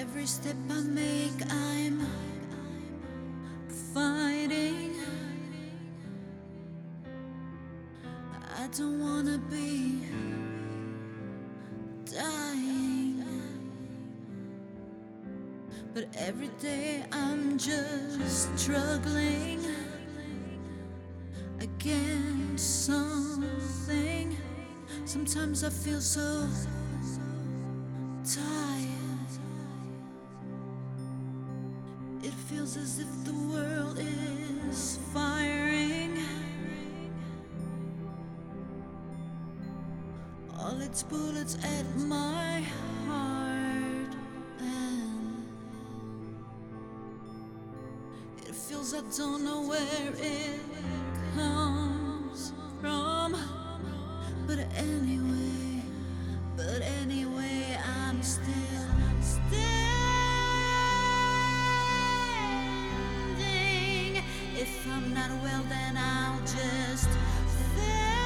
Every 0.00 0.24
step 0.24 0.56
I 0.70 0.80
make, 0.80 1.42
I'm 1.50 2.06
fighting. 3.92 4.94
I 8.56 8.66
don't 8.78 8.98
wanna 8.98 9.36
be 9.50 10.00
dying. 12.10 13.22
But 15.92 16.08
every 16.16 16.48
day 16.58 17.04
I'm 17.12 17.58
just 17.58 18.58
struggling 18.58 19.60
against 21.60 22.86
something. 22.86 24.34
Sometimes 25.04 25.62
I 25.62 25.68
feel 25.68 26.00
so 26.00 26.48
feels 32.60 32.76
as 32.76 32.98
if 32.98 33.24
the 33.24 33.32
world 33.32 33.98
is 33.98 34.98
firing. 35.14 36.18
All 40.58 40.78
its 40.82 41.02
bullets 41.02 41.56
at 41.64 41.86
my 41.96 42.60
heart. 43.06 44.14
And 44.58 45.46
it 48.46 48.54
feels 48.54 48.92
I 48.92 49.00
don't 49.16 49.42
know 49.42 49.62
where 49.62 50.12
it 50.18 50.60
comes 51.34 52.52
from. 52.82 53.36
But 54.46 54.58
anyway, 54.76 55.69
I'm 65.02 65.14
not 65.14 65.30
well, 65.42 65.62
then 65.70 65.96
I'll 65.96 66.38
just 66.40 67.08
fake 67.74 68.19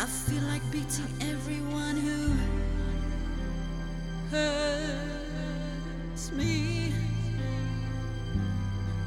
I 0.00 0.06
feel 0.06 0.42
like 0.44 0.62
beating 0.72 1.12
everyone 1.20 1.96
who 1.98 2.32
hurts 4.30 5.52
me. 6.32 6.94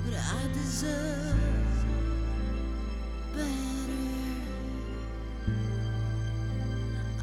But 0.06 0.14
I 0.20 0.48
deserve 0.54 1.36
better. 3.34 3.50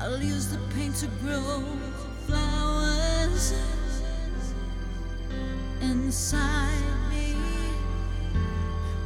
I'll 0.00 0.20
use 0.20 0.48
the 0.48 0.58
pain 0.75 0.92
to 0.94 1.06
grow 1.22 1.62
flowers 2.26 3.52
inside 5.81 6.82
me, 7.08 7.37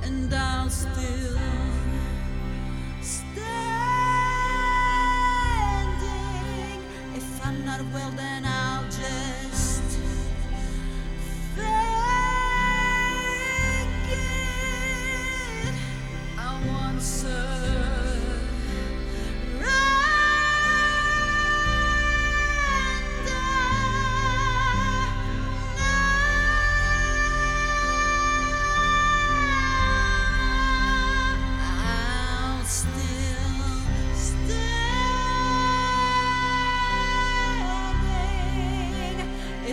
and 0.04 0.32
I'll 0.32 0.70
still 0.70 1.63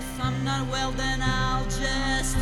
If 0.02 0.20
I'm 0.20 0.44
not 0.44 0.68
well, 0.72 0.92
then 0.94 1.22
I'll 1.22 1.64
just 1.66 2.36